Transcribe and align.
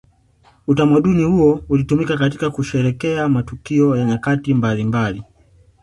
Utamaduni 0.67 1.23
huo 1.23 1.63
ulitumika 1.69 2.17
katika 2.17 2.49
kusherehekea 2.49 3.29
matukio 3.29 3.95
ya 3.95 4.05
nyakati 4.05 4.53
mbalimbali 4.53 5.23